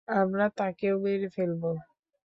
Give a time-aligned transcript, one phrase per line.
[0.07, 1.61] আমরা তাকেও মেরে ফেলব।